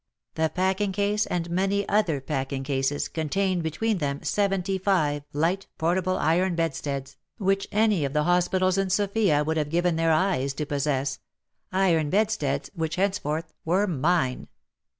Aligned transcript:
The 0.33 0.49
packing 0.49 0.91
case, 0.93 1.27
and 1.27 1.47
many 1.51 1.87
other 1.87 2.19
packing 2.21 2.63
cases, 2.63 3.07
contained 3.07 3.61
be 3.61 3.69
tween 3.69 3.99
them 3.99 4.23
seventy 4.23 4.79
five 4.79 5.21
light 5.31 5.67
portable 5.77 6.17
iron 6.17 6.55
bed 6.55 6.73
steads, 6.73 7.17
which 7.37 7.67
any 7.71 8.03
of 8.03 8.11
the 8.11 8.23
hospitals 8.23 8.79
in 8.79 8.89
Sofia 8.89 9.21
would 9.23 9.29
6o 9.29 9.29
WAR 9.29 9.37
AND 9.37 9.47
WOMEN 9.47 9.57
have 9.57 9.69
given 9.71 9.95
their 9.97 10.11
eyes 10.11 10.53
to 10.55 10.65
possess— 10.65 11.19
iron 11.71 12.09
bedsteads 12.09 12.71
which 12.73 12.95
henceforth 12.95 13.53
were 13.63 13.85
mine 13.85 14.47